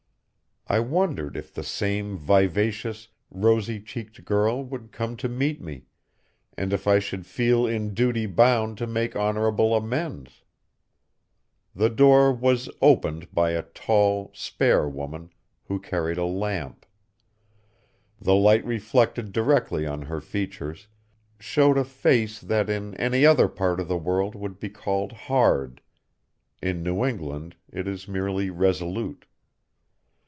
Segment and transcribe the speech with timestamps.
[0.67, 5.83] I wondered if the same vivacious, rosy cheeked girl would come to meet me,
[6.57, 10.43] and if I should feel in duty bound to make honorable amends.
[11.75, 15.33] The door was opened by a tall, spare woman,
[15.65, 16.85] who carried a lamp.
[18.21, 20.87] The light reflected directly on her features,
[21.37, 25.81] showed a face that in any other part of the world would be called hard;
[26.61, 29.25] in New England it is merely resolute.